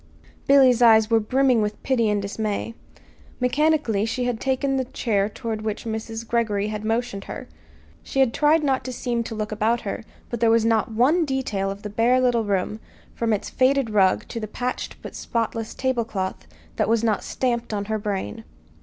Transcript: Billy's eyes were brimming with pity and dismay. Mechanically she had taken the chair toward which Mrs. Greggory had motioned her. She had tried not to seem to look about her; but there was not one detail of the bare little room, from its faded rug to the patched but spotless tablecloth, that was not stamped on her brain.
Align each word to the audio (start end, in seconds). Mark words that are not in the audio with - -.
Billy's 0.47 0.81
eyes 0.81 1.11
were 1.11 1.19
brimming 1.19 1.61
with 1.61 1.83
pity 1.83 2.09
and 2.09 2.19
dismay. 2.19 2.73
Mechanically 3.39 4.03
she 4.03 4.23
had 4.23 4.39
taken 4.39 4.77
the 4.77 4.85
chair 4.85 5.29
toward 5.29 5.61
which 5.61 5.85
Mrs. 5.85 6.27
Greggory 6.27 6.69
had 6.69 6.83
motioned 6.83 7.25
her. 7.25 7.47
She 8.01 8.19
had 8.19 8.33
tried 8.33 8.63
not 8.63 8.83
to 8.85 8.91
seem 8.91 9.21
to 9.25 9.35
look 9.35 9.51
about 9.51 9.81
her; 9.81 10.03
but 10.31 10.39
there 10.39 10.49
was 10.49 10.65
not 10.65 10.91
one 10.91 11.23
detail 11.23 11.69
of 11.69 11.83
the 11.83 11.89
bare 11.91 12.19
little 12.19 12.43
room, 12.45 12.79
from 13.13 13.31
its 13.31 13.51
faded 13.51 13.91
rug 13.91 14.25
to 14.29 14.39
the 14.39 14.47
patched 14.47 14.95
but 15.03 15.13
spotless 15.13 15.75
tablecloth, 15.75 16.47
that 16.77 16.89
was 16.89 17.03
not 17.03 17.23
stamped 17.23 17.71
on 17.71 17.85
her 17.85 17.99
brain. 17.99 18.43